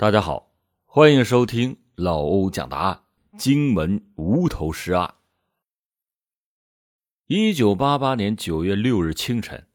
[0.00, 0.50] 大家好，
[0.86, 3.02] 欢迎收听老欧讲答案。
[3.36, 5.16] 荆门无头尸案。
[7.26, 9.66] 一九八八年九月六日清晨，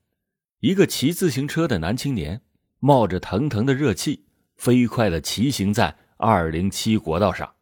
[0.61, 2.41] 一个骑自行车的男青年
[2.79, 4.25] 冒着腾腾的热气，
[4.55, 7.53] 飞快的骑行在二零七国道上。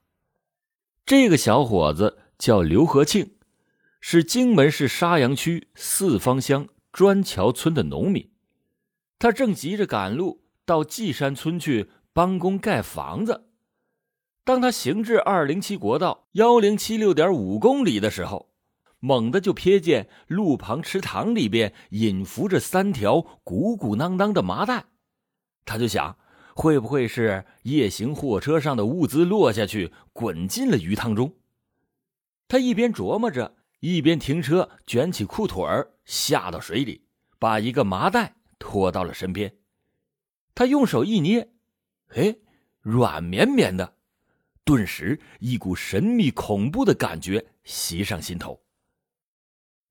[1.05, 3.35] 这个小伙子叫刘和庆，
[3.99, 8.31] 是荆门市沙洋区四方乡砖桥村的农民，
[9.19, 11.89] 他正急着赶路到纪山村去。
[12.13, 13.49] 帮工盖房子。
[14.45, 18.53] 当他行至二零七国道幺零七六点五公里的时候，
[18.99, 24.85] 猛地就瞥见路旁池塘里边隐伏着三条鼓鼓囊囊的麻袋。
[25.65, 26.17] 他就想，
[26.55, 31.33] 会不会是夜行货车上的物资落下去，滚进了鱼塘中？
[32.49, 37.05] 他一边琢磨着，一边停车，卷起裤腿儿下到水里，
[37.39, 39.55] 把一个麻袋拖到了身边。
[40.53, 41.52] 他用手一捏。
[42.15, 42.35] 哎，
[42.81, 43.95] 软绵绵的，
[44.63, 48.61] 顿时一股神秘恐怖的感觉袭上心头。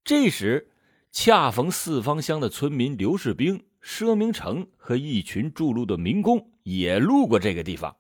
[0.04, 0.70] 这时，
[1.10, 7.96] 恰逢四方乡的村民刘世兵、佘明成和一群筑路的民工也路过这个地方，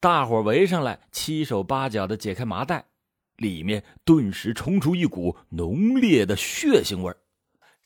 [0.00, 2.86] 大伙围上来，七手八脚的解开麻袋，
[3.36, 7.14] 里面顿时冲出一股浓烈的血腥味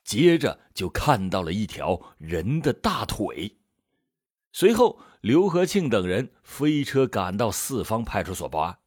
[0.05, 3.59] 接着就看到了一条人的大腿。
[4.59, 8.79] 随后，刘和庆等人飞车赶到四方派出所报案。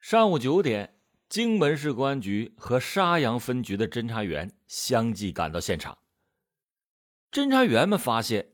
[0.00, 0.98] 上午九点，
[1.30, 5.96] 荆门市公安局和沙洋分局的侦查员相继赶到现场。
[7.32, 8.50] 侦查员们发现，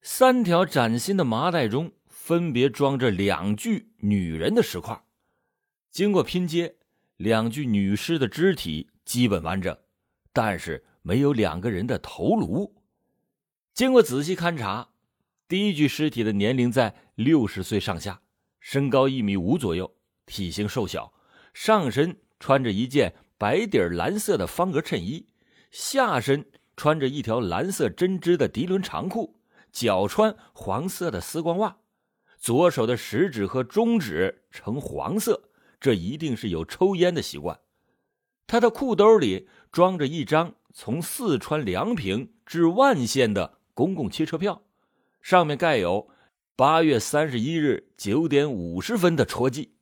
[0.00, 5.04] 三条崭新的麻袋中分别装着两具女人的尸块。
[5.90, 6.76] 经过拼接，
[7.18, 9.76] 两具女尸的肢体基本完整，
[10.32, 12.77] 但是没有两个人的头颅。
[13.78, 14.88] 经过仔细勘查，
[15.46, 18.22] 第一具尸体的年龄在六十岁上下，
[18.58, 19.94] 身高一米五左右，
[20.26, 21.12] 体型瘦小，
[21.54, 25.28] 上身穿着一件白底蓝色的方格衬衣，
[25.70, 26.44] 下身
[26.76, 29.38] 穿着一条蓝色针织的涤纶长裤，
[29.70, 31.76] 脚穿黄色的丝光袜，
[32.36, 37.60] 左手的食指和中指呈黄色，这一定是有抽烟的习惯。
[38.48, 43.57] 他的裤兜里装着一张从四川梁平至万县的。
[43.78, 44.64] 公共汽车票，
[45.22, 46.08] 上面盖有
[46.56, 49.76] 八月三十一日九点五十分的戳记。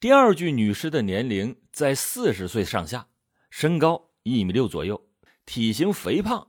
[0.00, 3.06] 第二具女尸的年龄在四十岁上下，
[3.48, 5.06] 身高一米六左右，
[5.46, 6.48] 体型肥胖，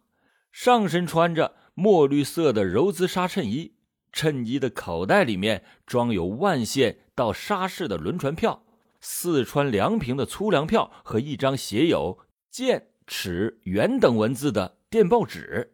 [0.52, 3.76] 上身穿着墨绿色的柔姿纱衬衣，
[4.12, 8.66] 衬衣的口袋里面装有万县到沙市的轮船票、
[9.00, 12.18] 四川梁平的粗粮票和一张写有
[12.50, 15.74] “建”“尺”“元”等文字的电报纸。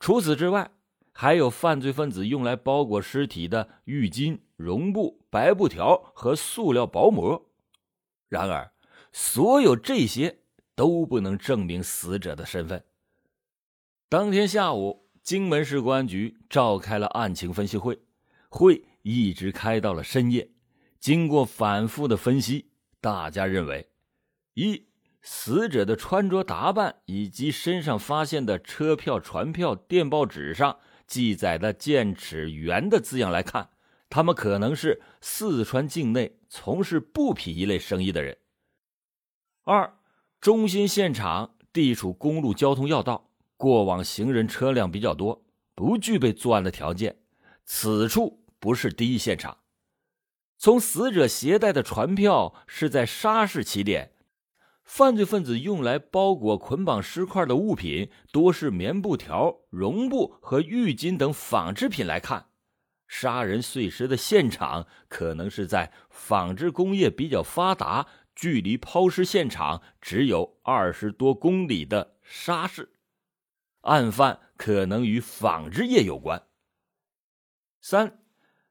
[0.00, 0.70] 除此之外，
[1.12, 7.50] 还有犯罪分子用来包裹尸体的浴巾、绒布、白布条和塑料薄膜。
[8.28, 8.72] 然而，
[9.12, 10.40] 所有这些
[10.74, 12.84] 都不能证明死者的身份。
[14.08, 17.98] 当天下午，荆门市公安局召开了案情分析会，
[18.48, 20.50] 会一直开到了深夜。
[21.00, 22.70] 经过反复的分析，
[23.00, 23.90] 大家认为：
[24.54, 24.87] 一。
[25.30, 33.68] 死者的穿着打扮以及身上发现的车票、船票、电报纸上记载的“剑齿元”的字样来看，
[34.08, 38.38] 他们可能是四川境内从事布匹一类生意的人。
[39.64, 39.98] 二，
[40.40, 43.28] 中心现场地处公路交通要道，
[43.58, 45.44] 过往行人车辆比较多，
[45.74, 47.18] 不具备作案的条件。
[47.66, 49.58] 此处不是第一现场。
[50.56, 54.12] 从死者携带的船票是在沙市起点。
[54.88, 62.06] 犯罪分子用来包裹、捆绑尸块的物品多是棉布条、绒布和浴巾等纺织品。
[62.06, 62.46] 来看，
[63.06, 72.94] 杀人碎尸的现场可能是在纺织工业比较发达、距离抛尸现场只有二十多公里的沙市。
[73.82, 76.46] 案犯可能与纺织业有关。
[77.82, 78.22] 三，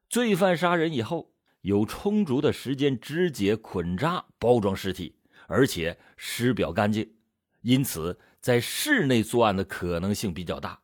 [0.08, 5.17] 罪犯杀人以后有充足的时间肢解、捆扎、包装尸体。
[5.48, 7.14] 而且尸表干净，
[7.62, 10.82] 因此在室内作案的可能性比较大。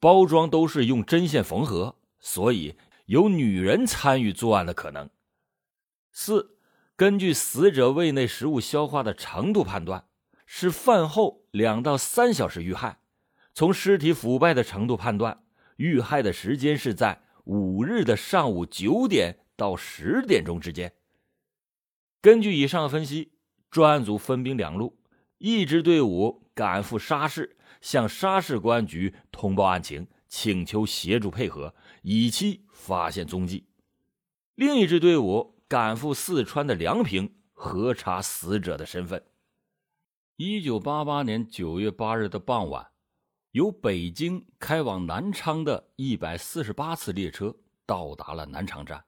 [0.00, 2.76] 包装都是用针线缝合，所以
[3.06, 5.08] 有女人参与作案的可能。
[6.10, 6.58] 四，
[6.96, 10.04] 根据死者胃内食物消化的程度判断，
[10.46, 12.98] 是饭后两到三小时遇害。
[13.54, 15.44] 从尸体腐败的程度判断，
[15.76, 20.92] 遇害的时间是在五日的上午九点到十点钟之间。
[22.20, 23.30] 根据以上分析。
[23.70, 24.98] 专案组分兵两路，
[25.38, 31.72] 一支队伍赶赴沙市，向沙市公安局通报案情，请求协助配合，
[32.02, 33.68] 以期发现踪迹。
[34.56, 39.24] 另一支队伍赶赴四川的梁平核查死者的身份。
[40.36, 42.90] 一九八八年九月八日的傍晚，
[43.52, 47.54] 由北京开往南昌的一百四十八次列车
[47.86, 49.04] 到达了南昌站。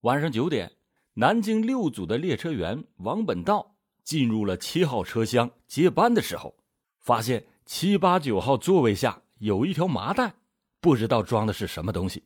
[0.00, 0.72] 晚上九点，
[1.14, 3.73] 南京六组的列车员王本道
[4.04, 6.54] 进入了七号车厢接班的时候，
[7.00, 10.34] 发现七八九号座位下有一条麻袋，
[10.80, 12.22] 不知道装的是什么东西，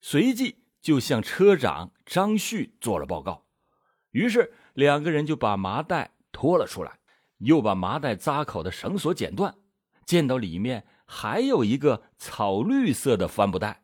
[0.00, 0.56] 随即。
[0.80, 3.44] 就向车长张旭做了报告，
[4.12, 7.00] 于是两个人就把麻袋拖了出来，
[7.38, 9.56] 又把麻袋扎口的绳索剪断，
[10.06, 13.82] 见到里面还有一个草绿色的帆布袋，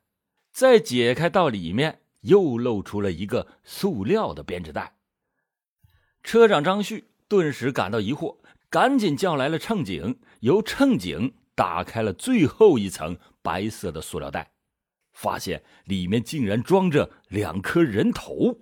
[0.53, 4.97] 再解开到里面又露出了一个塑料的编织袋。
[6.23, 8.39] 车长张旭顿时感到疑惑，
[8.69, 14.53] 赶紧叫来了乘警，由乘警打开了最后一层白色的塑料袋。
[15.13, 18.61] 发现里面竟然装着两颗人头。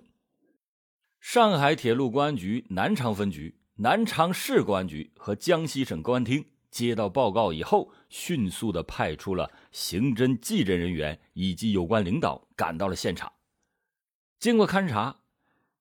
[1.19, 13.33] 上海铁路公安局南昌分局、南昌市公安局和江西省公安厅接到报告以后，迅速的派出了刑侦、技侦人员以及有关领导赶到了现场。
[14.37, 15.21] 经过勘查，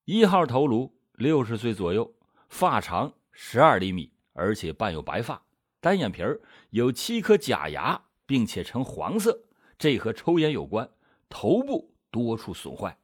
[0.04, 2.14] 一号头颅六十岁左右，
[2.52, 5.42] 发长十二厘米，而且伴有白发，
[5.80, 6.38] 单眼皮儿，
[6.68, 9.46] 有七颗假牙，并且呈黄色。
[9.78, 10.88] 这和抽烟有关，
[11.30, 12.98] 头部多处损坏。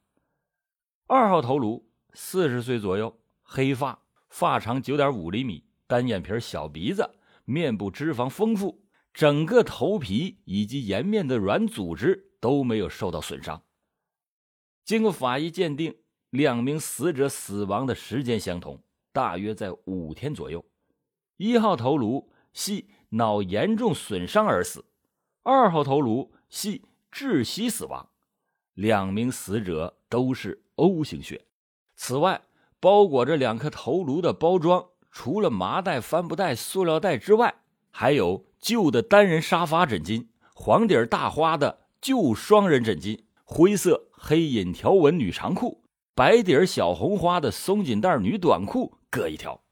[1.07, 3.99] 二号头颅四十岁左右，黑发，
[4.29, 7.11] 发长九点五厘米，单眼皮，小鼻子，
[7.47, 8.85] 面部脂肪丰富，
[9.15, 13.63] 整个头皮以及颜面的软组织都没有受到损伤。
[14.85, 15.97] 经过法医鉴定，
[16.29, 20.65] 两名死者死亡的时间相同，大约在五天左右。
[21.37, 24.85] 一号头颅系脑严重损伤而死，
[25.43, 26.33] 二号头颅。
[26.51, 28.09] 系窒息死亡，
[28.73, 31.45] 两名死者都是 O 型血。
[31.95, 32.41] 此外，
[32.81, 37.55] 包裹着两颗头颅的包装，除了麻袋、帆布袋、塑料袋之外，
[37.91, 45.85] 还有旧的单人沙发枕巾、黄底大花的旧双人枕巾、灰色黑引条纹女长裤、
[46.15, 49.63] 白底小红花的松紧带女短裤各一条。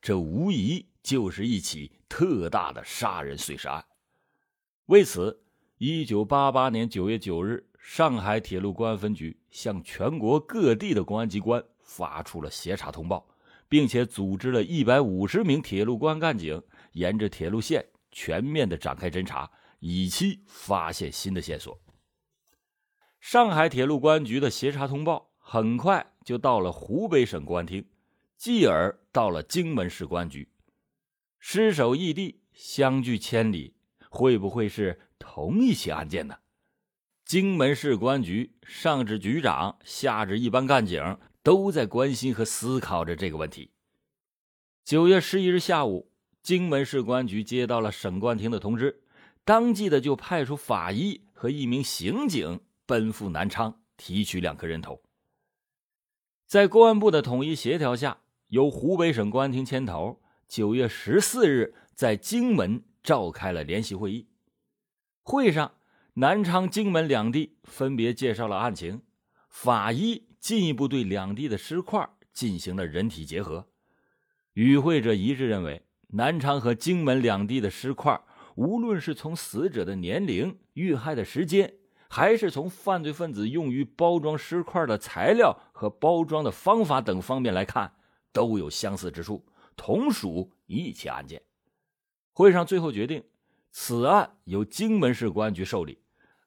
[0.00, 3.84] 这无疑就是一起特大的杀人碎尸案。
[4.86, 5.40] 为此。
[5.84, 13.26] 一九八八年九月九日，上海铁路公安分局向全国各地的公安机关发出了协查通报，
[13.68, 21.76] 并且组织了一百五十名铁路公安干警，沿着铁路线全面的展开侦查，以期发现新的线索。
[23.18, 27.84] 上海铁路公安局的协查通报很快就到了湖北省公安厅，
[28.42, 30.48] 继而到了荆门市公安局。
[31.38, 33.76] 失守异地，相距千里，
[34.10, 35.00] 会不会是？
[35.16, 36.40] 同一起案件呢？
[37.24, 43.70] 荆门市公安局上至局长，下至一般干警，都在关心和思考着这个问题。
[44.84, 46.10] 九月十一日下午，
[46.42, 49.04] 荆门市公安局接到了省公安厅的通知，
[49.44, 55.00] 当即的就派出法医和一名刑警奔赴南昌提取两颗人头。
[56.48, 58.18] 在公安部的统一协调下，
[58.52, 64.28] 由湖北省公安厅牵头，九月十四日在荆门召开了联席会议。
[65.22, 65.72] 会上，
[66.14, 69.00] 南昌、荆门两地分别介绍了案情，
[69.48, 73.66] 法医进一步对两地的尸块进行了人体结合。
[74.52, 78.20] 与会者一致认为，南昌和荆门两地的尸块，
[78.56, 81.72] 无论是从死者的年龄、遇害的时间，
[82.06, 87.94] 还是从犯罪分子用于包装尸块的材料和包装的方法等方面来看，
[88.32, 89.44] 都有相似之处，
[89.76, 91.42] 同属一起案件。
[92.32, 93.22] 会上最后决定。
[93.70, 95.98] 此案由荆门市公安局受理，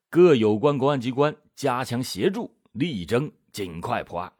[0.10, 4.32] 各有关公安机关加强协助，力争尽快破案。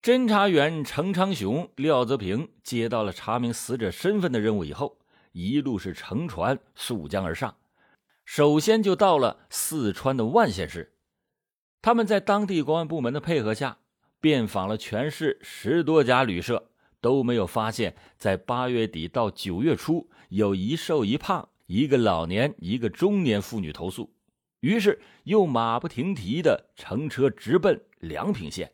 [0.00, 4.96] 侦查员程昌雄、廖泽平接到了查明死者身份的任务以后，
[5.32, 7.54] 一路是乘船溯江而上，
[8.24, 10.96] 首先就到了四川的万县市。
[11.82, 13.78] 他们在当地公安部门的配合下，
[14.20, 21.48] 遍访了全市十多家旅社，都没有发现，在八月底到九月初有一瘦一胖。
[21.66, 24.12] 一个老年，一个中年妇女投诉，
[24.58, 28.72] 于是又马不停蹄的乘车直奔梁平县。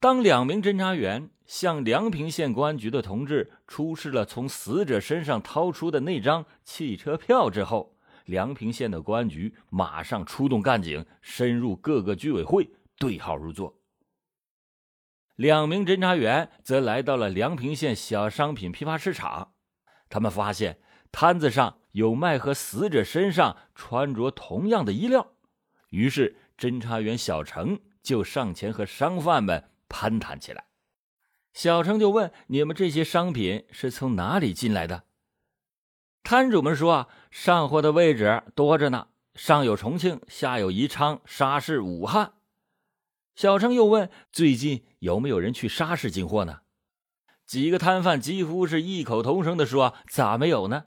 [0.00, 12.68] 当两名侦查员向梁平县公安局的同志出示了从死者身上掏出的那张汽车票之后，梁平县的公安局马上出动干警，深入各个居委会
[12.98, 13.77] 对号入座。
[15.38, 19.54] 两名侦查员则来到了梁平县小商品批发市场，
[20.08, 20.80] 他们发现。
[21.10, 25.32] 摊子上有卖和死者身上穿着同样的衣料，
[25.90, 30.64] 于是侦查员小程就上前和商贩们攀谈起来。
[31.54, 35.04] 小程就问：“你们这些商品是从哪里进来的？”
[36.24, 42.32] 摊主们说：“啊，上货的位置多着呢，上有重庆，下有宜昌、沙市、武汉。”
[43.38, 46.62] 小程又问：“最近有没有人去沙市进货呢？”
[47.46, 50.86] 几个摊贩几乎是异口同声的说：“咋没有呢？”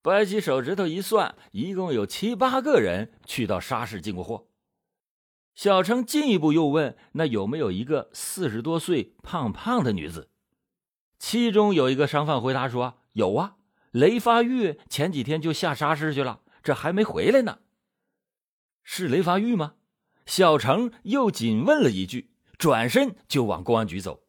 [0.00, 4.48] 掰起手指头一算，一共有七八个人去到沙市进过货。
[5.54, 10.30] 小程进一步又问：“那有没有一个四十多岁、胖胖的女子？”
[11.20, 13.56] 其中有一个商贩回答说：“有啊，
[13.90, 17.58] 雷发玉前几天就下沙市去了，这还没回来呢。”
[18.82, 19.74] 是雷发玉吗？
[20.30, 24.22] 小程又紧问了一句，转身就往公安局走。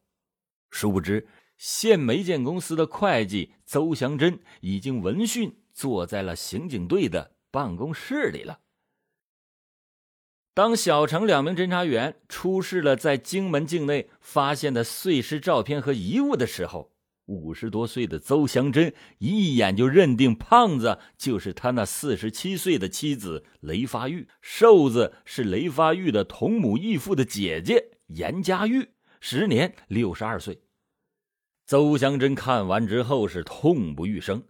[0.68, 8.58] 殊不知，县煤建公司的会计邹祥珍已经闻讯坐在了刑警队的办公室里了。
[10.54, 16.91] 当小程两名侦查员出示了在荆门境内发现的碎尸照片和遗物的时候，
[17.26, 28.88] 五十多岁的邹祥珍一眼就认定胖子就是他那四十七岁的妻子雷发玉，瘦子是雷发玉的同母异父的姐姐严家玉，
[29.20, 30.62] 时年六十二岁。
[31.64, 34.42] 邹祥珍看完之后是痛不欲生。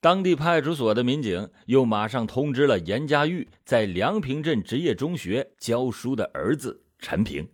[0.00, 7.48] 当地派出所的民警又马上通知了严家玉在梁平镇职业中学教书的儿子陈平。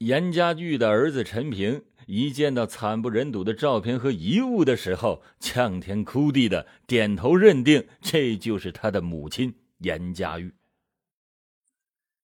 [0.00, 10.54] 严家玉的儿子陈平一见到惨不忍睹的照片和遗物的时候，呛天哭地的点头认定这就是他的母亲严家玉。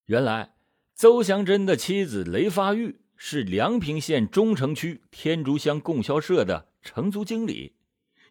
[0.06, 0.54] 原来，
[0.95, 7.76] 邹祥珍的妻子雷发玉是梁平县中城区天竺乡供销社的承租经理。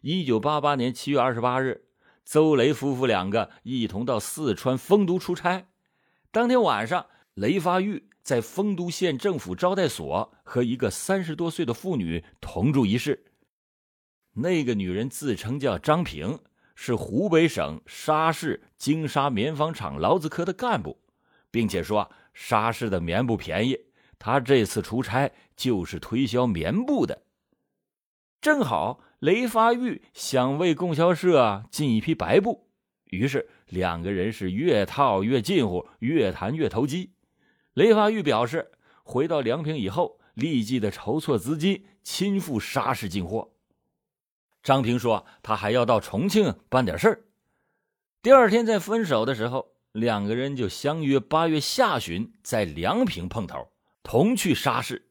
[0.00, 1.84] 一九八八年七月二十八日，
[2.24, 5.68] 邹雷夫妇两个一同到四川丰都出差。
[6.32, 13.24] 当天晚上，雷发玉在丰都县政府招待所和一个三十多岁的妇女同住一室。
[14.32, 16.40] 那个女人自称叫张平，
[16.74, 20.98] 是湖北省沙市金沙棉纺厂劳资科的干部，
[21.52, 23.78] 并且说沙市的棉布便宜，
[24.18, 27.22] 她这次出差就是推销棉布的。
[28.40, 29.00] 正好。
[29.20, 32.68] 雷发玉想为供销社进一批白布，
[33.06, 37.12] 于是两个人是越套越近乎，越谈越投机。
[37.76, 38.70] 雷发玉表示，
[39.04, 43.50] 回到梁平以后，立即的筹措资金，亲赴沙市进货。
[44.62, 47.24] 张平说，他还要到重庆办点事儿。
[48.22, 53.68] 第二天在分手的时候，两个人就相约八月下旬在梁平碰头，
[54.02, 55.10] 同去沙市。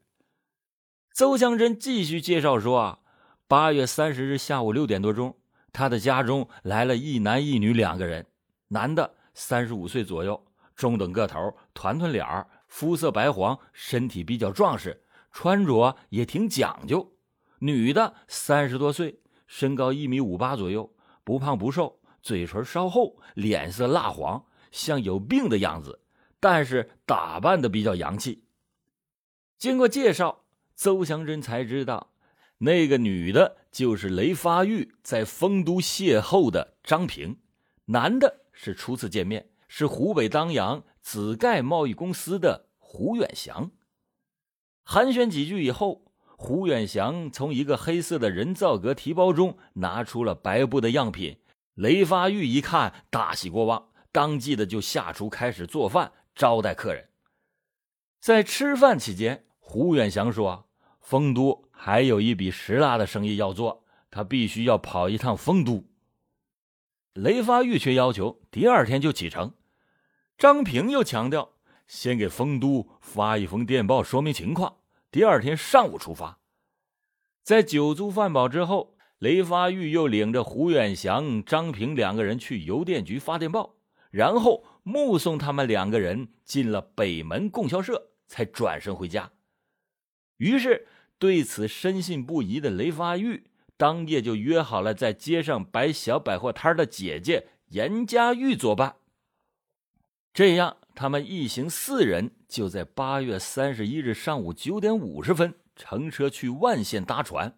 [1.14, 3.00] 邹祥珍继续介绍说啊。
[3.48, 5.38] 八月三十日下午六点多钟，
[5.72, 8.26] 他的家中来了一男一女两个人。
[8.70, 10.44] 男的三十五岁左右，
[10.76, 17.16] 中等个头，团团脸儿，肤色白黄，身体比较壮实，穿着也挺讲究。
[17.60, 26.02] 女的三十多岁，身高一米五八左右，不胖不瘦，嘴唇稍厚，脸色蜡黄，像有病的样子，
[26.42, 28.44] 但是打扮的比较洋气。
[29.58, 30.44] 经过介绍，
[30.76, 32.12] 邹祥珍才知道。
[32.58, 37.40] 那个女的就是雷发玉在丰都邂逅的张平，
[37.86, 43.70] 男的是初次见面，是湖北当阳紫盖贸易公司的胡远祥。
[44.84, 51.38] 寒暄几句以后，胡远祥从一个黑色的人造革提包中拿出了白布的样品。
[51.76, 57.08] 雷发玉一看，大喜过望，当即的就下厨开始做饭招待客人。
[58.20, 60.68] 在吃饭期间，胡远祥说
[61.00, 65.86] ：“丰都。”还有一笔石蜡的生意要做，他必须要跑一趟丰都。
[67.14, 69.54] 雷发玉却要求第二天就启程。
[70.38, 71.54] 张平又强调，
[71.88, 74.78] 先给丰都发一封电报说明情况，
[75.10, 76.40] 第二天上午出发。
[77.44, 83.76] 在酒足饭饱之后，雷发玉又领着胡远祥、张平两个人去邮电局发电报，
[84.12, 89.32] 然后目送他们两个人进了北门供销社，才转身回家。
[90.38, 90.88] 于是。
[91.18, 93.46] 对此深信不疑的雷发玉，
[93.78, 98.98] 当夜就约好了在街上摆小百货摊的姐姐严家玉作伴。
[100.36, 107.58] 这样，他们一行四人就在八月三十一日上午九点五十分乘车去万县搭船。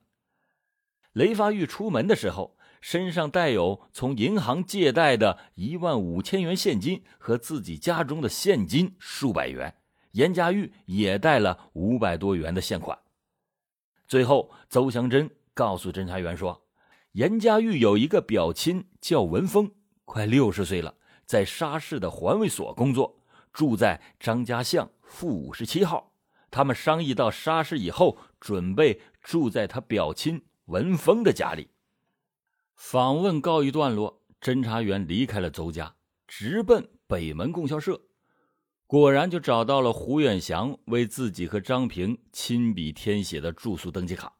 [1.14, 9.74] 雷发玉出门的时候，身上带有从银行借贷的一万五千元现金和自己家中的现金数百元，
[10.12, 12.96] 严家玉也带了五百多元的现款。
[14.08, 16.68] 最后，邹祥珍告诉侦查员说
[17.14, 19.72] ：“严家玉有一个表亲叫文峰，
[20.06, 20.94] 快六十岁了，
[21.28, 23.20] 在沙市的环卫所工作，
[23.52, 26.14] 住在张家巷负五十七号。
[26.50, 31.68] 他们商议到沙市以后，准备住在他表亲文峰的家里。
[32.76, 35.94] 访问告一段落，侦查员离开了邹家，
[36.26, 38.02] 直奔北门供销社。
[38.86, 44.32] 果然就找到了胡远祥为自己和张平亲笔填写的住宿登记卡。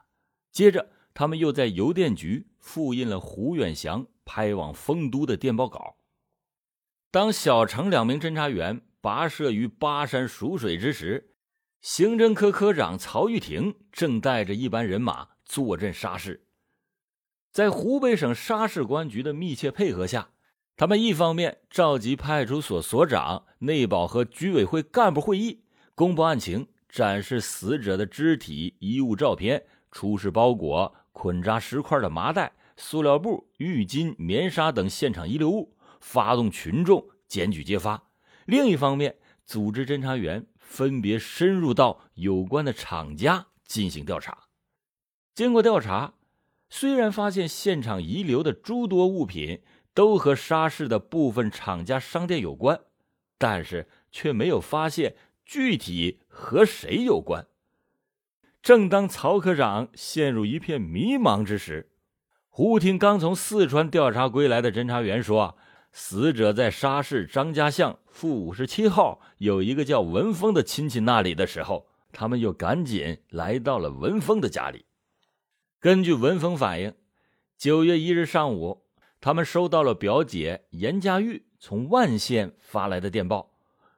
[0.54, 5.97] 接着，他们又在邮电局复印了胡远祥拍往丰都的电报稿。
[7.10, 11.32] 当小程两名侦查员跋涉于巴山蜀水之时，
[11.82, 16.46] 刑侦科科长曹玉婷正带着一班人马坐镇沙市。
[17.52, 20.30] 在湖北省沙市公安局的密切配合下。
[20.76, 25.64] 他们一方面召集派出所所长、内保和居委会干部会议，
[25.96, 38.10] 公布案情，展示死者的肢体、衣物照片、出示包裹、捆扎石块的麻袋、塑料布、浴巾、棉纱等现场遗留物，发动群众检举揭发；
[38.46, 44.48] 另一方面，组织侦查员分别深入到有关的厂家进行调查。
[45.34, 46.16] 经过调查，
[46.70, 49.62] 虽然发现现场遗留的诸多物品，
[49.94, 52.80] 都和沙市的部分厂家商店有关，
[53.38, 57.48] 但是却没有发现具体和谁有关。
[58.62, 61.90] 正当曹科长陷入一片迷茫之时，
[62.50, 65.58] 忽听刚从四川调查归来的侦查员说，
[66.00, 74.86] 死者在沙市张家巷负五十七号有一个叫文峰的亲戚那里的时候，他们又赶紧来到了文峰的家里。
[75.80, 76.94] 根据文峰反映，
[77.58, 78.86] 九月一日上午。
[79.20, 83.52] 他们收到了表姐严家玉从万县发来的电报，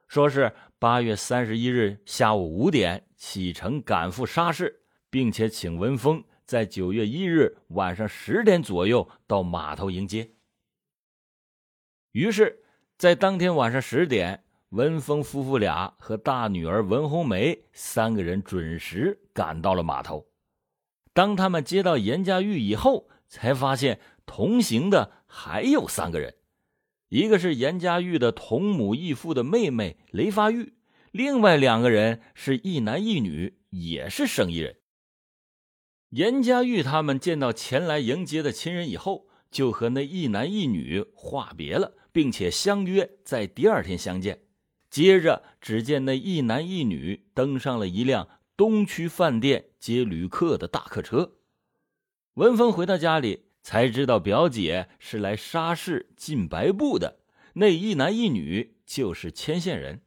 [0.08, 10.32] 说是八月三十一日下午五点启程赶赴沙市，并且请文峰在九月一日晚上十点左右到码头迎接。
[12.12, 12.64] 于是，
[12.98, 20.28] 在当天晚上十点，文峰夫妇俩和大女儿文红梅三个人准时赶到了码头。
[21.14, 24.00] 当他们接到严家玉以后，才发现。
[24.32, 26.36] 同行的还有三个人，
[27.08, 30.76] 一个是严家玉的同母异父的妹妹雷发玉，
[31.10, 34.76] 另外两个人是一男一女，也是生意人。
[36.12, 44.42] 严家玉他们见到前来迎接的亲人以后，就和那一男一女话别了，并且相约在第二天相见。
[44.90, 48.28] 接着，只见那一男一女登上了一辆
[48.58, 51.38] 东区饭店接旅客的大客车。
[52.34, 53.46] 文峰回到家里。
[53.62, 57.20] 才知道表姐是来沙市进白布的，
[57.54, 60.02] 那一男一女就是牵线人。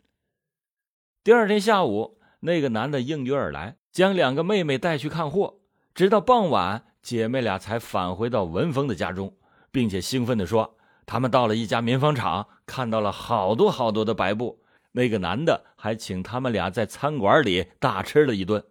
[1.22, 5.60] 第二天下午，那个男的应约而来，将两个妹妹带去看货。
[5.94, 9.36] 直到傍晚，姐妹俩才返回到文峰的家中，
[9.70, 14.62] 并且兴奋地说：“他们到了一家棉纺厂，看到了好多好多的白布。
[14.92, 18.64] 那个男的还请他们俩在餐馆里大吃了一顿。”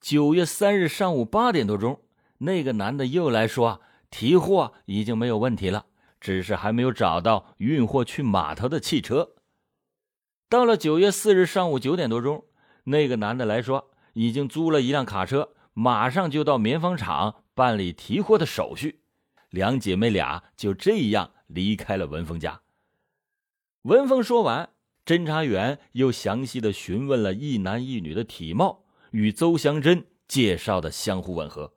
[0.00, 2.00] 九月三日上午八点多钟。
[2.38, 5.86] 那个男的又来说，提货已经没有问题了，
[6.20, 9.30] 只是还没有找到运货去码头的汽车。
[10.48, 12.44] 到了九月四日上午九点多钟，
[12.84, 19.00] 那个男的来说，已经租了一辆卡车，马上就到棉纺厂办理提货的手续。
[19.50, 22.60] 两姐妹俩就这样离开了文峰家。
[23.82, 24.70] 文峰说完，
[25.06, 31.72] 侦查员又详细的询问了一男一女的体貌，与邹祥珍介绍的相互吻合。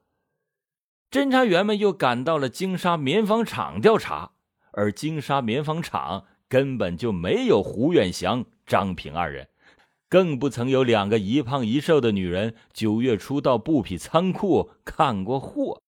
[1.10, 4.32] 侦查员们又赶到了金沙棉纺厂调查，
[4.72, 9.48] 而金沙棉纺厂根本就没有胡远祥、张平二人，
[10.10, 15.82] 更不曾有两个一胖一瘦的女人九月初到布匹仓库看过货。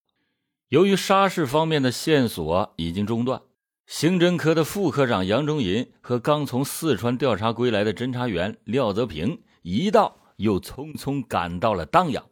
[0.73, 3.43] 由于沙市方面的线索已经中断，
[3.85, 12.25] 刑侦科的副科长杨忠银和刚从四川调查归来的侦查员廖泽平一到，又匆匆赶到了当阳。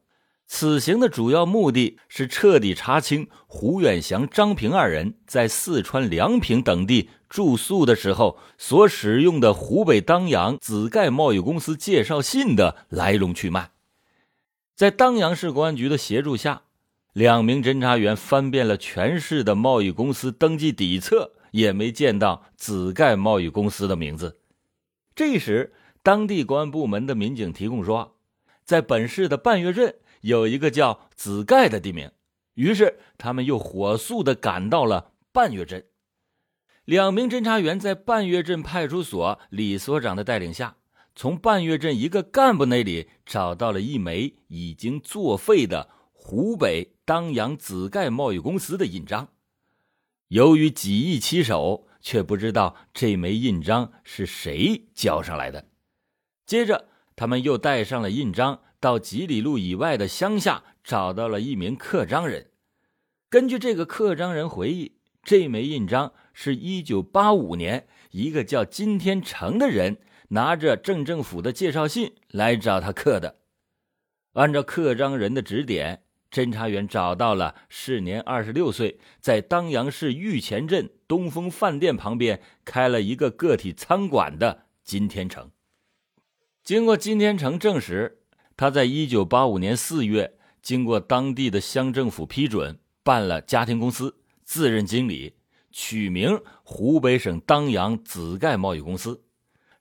[0.47, 13.69] 此行的主要目的是彻底查清胡远祥、张平二人在四川梁平等地住宿的时候所使用的湖北当阳紫盖贸易公司介绍信的来龙去脉。
[14.75, 16.63] 在当阳市公安局的协助下，
[17.13, 24.39] 两名侦查员翻遍了全市的贸易公司登记底册，也没见到紫盖贸易公司的名字。
[25.13, 28.17] 这时，当地公安部门的民警提供说，
[28.63, 29.95] 在本市的半月镇。
[30.21, 32.11] 有一个叫子盖的地名，
[32.53, 35.83] 于是他们又火速的赶到了半月镇。
[36.85, 40.77] 两名侦查员在半月镇派出所李所长的带领下，
[41.15, 49.33] 从半月镇一个干部那里找到了一枚已经作废的湖北当阳紫盖贸易公司的印章。
[50.29, 55.65] 由于几易其手，却不知道这枚印章是谁交上来的。
[56.45, 62.51] 接着，他们又带上了印章，到几里路以外的乡下找到了一名刻章人。
[63.29, 69.97] 根据这个刻章人回忆，这枚印章是一九八五年一个叫金天成的人
[70.29, 73.35] 拿着镇政府的介绍信来找他刻的。
[74.35, 76.03] 按照刻章人的指点。
[76.31, 85.51] 侦查员找到了时年二十六岁，在当阳市玉前镇东风饭店旁边开了一个个体餐馆的金天成。
[86.63, 88.19] 经过金天成证实，
[88.55, 94.15] 他在一九八五年四月经过当地的乡政府批准，办了家庭公司，
[94.45, 95.35] 自任经理，
[95.71, 99.23] 取名湖北省当阳紫盖贸易公司。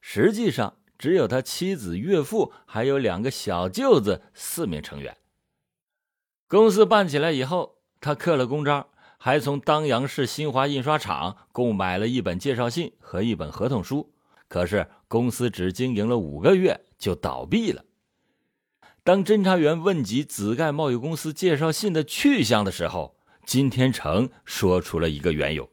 [0.01, 5.17] 实际上，只有他妻子、岳父还有两个小舅子四名成员。
[6.51, 14.13] 公司办起来以后，他刻了公章，还从当阳市新华印刷厂购买了一本介绍信和一本合同书。
[14.49, 17.85] 可是公司只经营了五个月就倒闭了。
[19.05, 23.15] 当侦查员问及紫盖贸易公司介绍信的去向的时候，
[23.47, 25.71] 金天成说出了一个缘由。